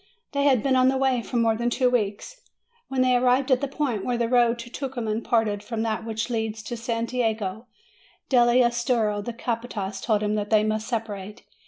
They 0.31 0.45
had 0.45 0.63
been 0.63 0.75
on 0.75 0.87
the 0.87 0.97
way 0.97 1.21
for 1.21 1.37
more 1.37 1.55
than 1.55 1.69
two 1.69 1.87
weeks; 1.87 2.41
when 2.87 3.03
they 3.03 3.15
arrived 3.15 3.51
at 3.51 3.61
the 3.61 3.67
point 3.67 4.03
where 4.03 4.17
the 4.17 4.27
road 4.27 4.57
to 4.57 4.69
Tucuman 4.71 5.21
parted 5.23 5.61
from 5.61 5.83
that 5.83 6.03
which 6.03 6.27
leads 6.27 6.63
to 6.63 6.75
Santiago 6.75 7.67
dell' 8.27 8.49
Estero, 8.49 9.21
the 9.21 9.31
capatas 9.31 10.01
told 10.01 10.23
him 10.23 10.33
that 10.33 10.49
they 10.49 10.63
must 10.63 10.87
separate. 10.87 11.43